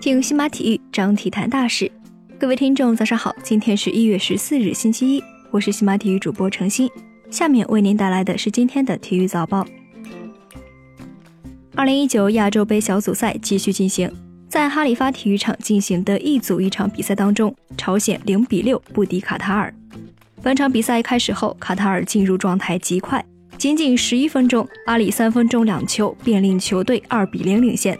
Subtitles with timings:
[0.00, 1.90] 听新马体育，张体坛大事。
[2.38, 6.90] 各位听众，早上好，今天是一月十四日，星期一，我是新马体育主播程鑫，
[7.30, 9.66] 下面为您带来的是今天的体育早报。
[11.74, 14.10] 二零一九亚洲杯小组赛继续进行，
[14.48, 19.72] 在哈里发体育场进行的一组一场比赛当中，朝鲜零比六不敌卡塔尔。
[20.42, 23.22] 本场比赛开始后，卡塔尔进入状态极快，
[23.58, 27.98] 仅仅十一分钟，阿里三分钟两球便令球队二比零领先。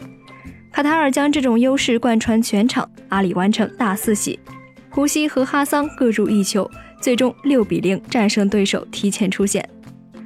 [0.71, 4.39] 卡塔尔将这种优势贯穿全场，阿里完成大四喜，
[4.89, 6.71] 胡西和哈桑各入一球，
[7.01, 9.69] 最终六比零战胜对手，提前出线。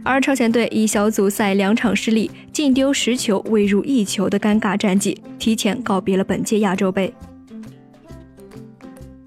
[0.05, 7.11] 而朝鲜队以小组赛两场失利、净丢十球未入一球的尴尬战绩，提前告别了本届亚洲杯。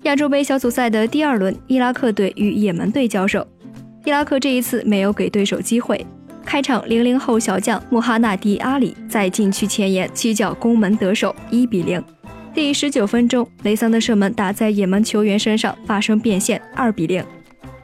[0.04, 3.48] 亚洲杯小组赛的第二轮，伊拉克队与也门队交手，
[4.06, 6.06] 伊拉克这一次没有给对手机会。
[6.46, 12.02] 开场，零零后小将穆哈纳迪阿里在禁区前沿起脚攻门得手，一比零。
[12.54, 17.26] 第十九分钟，雷桑的射门打在也门球员身上，发生变线，二比零。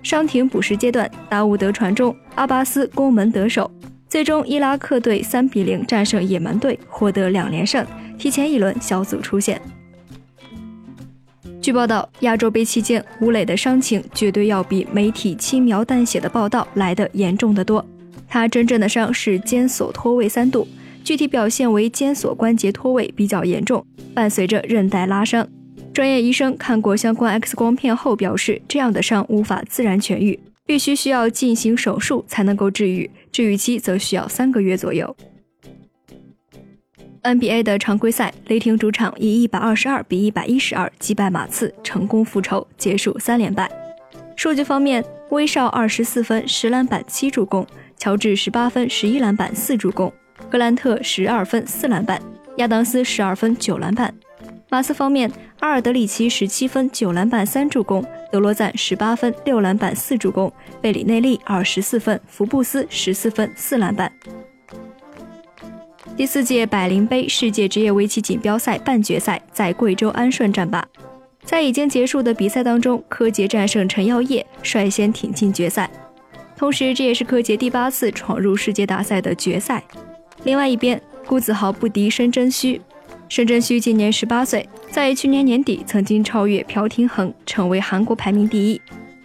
[0.04, 3.70] 伤停补时阶段，达乌德传中，阿巴斯攻门得手，
[4.08, 7.86] 最终伊拉克队三比零战胜也门队，获得两连胜，
[8.18, 9.60] 提前一轮小组出线。
[11.62, 17.86] 据报道，亚洲杯期间吴磊的伤情绝对要比媒体轻描淡写的报道来得严重的多。
[18.28, 20.68] 他真正的伤是肩锁脱位三度，
[21.04, 25.48] 具体表现为肩锁关节脱位比较严重，伴随着韧带拉伤。
[25.94, 35.16] 专业医生看过相关 X 光片后表示，这样的伤无法自然痊愈，必须需要进行手术才能够治愈，治愈期则需要三个月左右。
[37.24, 43.70] NBA 的常规赛，雷霆主场以一百二十二比一百一十二击败马刺，成功复仇，结束三连败。
[44.36, 47.66] 数据方面，威少二十四分、十篮板、七助攻。
[47.98, 50.12] 乔治十八分十一篮板四助攻，
[50.50, 52.20] 格兰特十二分四篮板，
[52.58, 54.12] 亚当斯十二分九篮板。
[54.72, 60.52] 马刺方面，阿尔德里奇十七分九篮板三助攻，德罗赞十八分六篮板四助攻，
[60.82, 64.12] 贝里内利二十四分，福布斯十四分四篮板。
[66.18, 70.86] 第四届百灵杯世界职业围棋锦标赛半决赛在贵州安顺战罢，
[71.44, 75.90] 在已经结束的比赛当中，柯洁战胜陈耀烨，率先挺进决赛。
[76.56, 79.84] 同时，这也是柯洁第八次闯入世界大赛的决赛。
[80.44, 82.80] 另外一边，辜子豪不敌申真虚。
[83.30, 88.80] 申真虚今年十八岁，在去年年底曾经超越朴廷桓，成为韩国排名第一。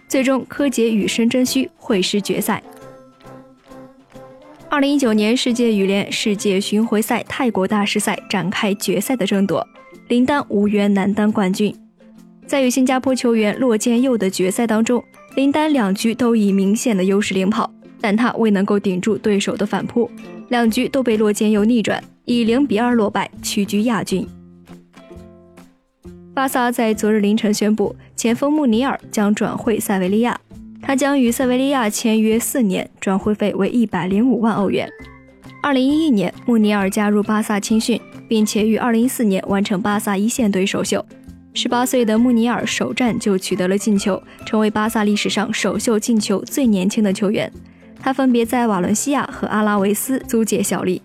[0.07, 2.63] 最终，柯洁与申真虚会师决赛。
[4.77, 9.67] 二零一九年世界羽联世界巡回赛泰国大师赛展开决赛的争夺，
[10.07, 11.75] 林丹无缘男单冠军。
[12.45, 15.03] 在与新加坡球员骆建佑的决赛当中。
[15.33, 20.11] 林丹两局都以明显的优势领跑，但他未能够顶住对手的反扑，
[20.49, 24.27] 两局都被洛建佑逆转，以零比二落败，屈居亚军。
[26.35, 30.39] 巴萨在昨日凌晨宣布，前锋穆尼尔将转会塞维利亚，
[30.87, 34.89] 他将与塞维利亚签约四年，转会费为一百零五万欧元。
[35.61, 37.99] 二零一一年，穆尼尔加入巴萨青训，
[38.29, 41.05] 并且于二零一四年完成巴萨一线队首秀。
[41.53, 47.51] 十八岁的穆尼尔首战就取得了进球，成为巴萨历史上首秀进球最年轻的球员。
[47.99, 51.01] 他分别在瓦伦西亚和阿拉维斯租借效力。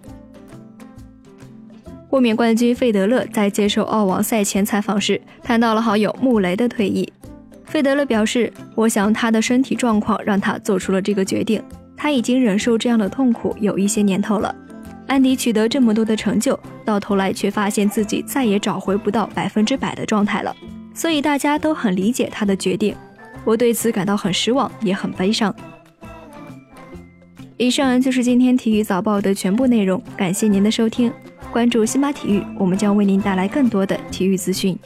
[2.10, 7.12] 卫冕冠军费德勒在接受澳网赛前采访时谈到了好友穆雷的退役。
[7.72, 11.62] 费德勒表示：“我想他的身体状况让他做出了这个决定。
[11.96, 14.54] 他已经忍受这样的痛苦有一些年头了。”
[15.08, 20.54] 安迪取得这么多的成就，到头来却发现自己再也找回不到百分之百的状态了，
[20.92, 22.94] 所以大家都很理解他的决定。
[23.42, 25.54] 我对此感到很失望，也很悲伤。
[27.56, 31.10] 以上就是今天体育早报的全部内容，感谢您的收听。
[31.50, 34.78] 关注新马体育，我们将为您带来更多的体育资讯。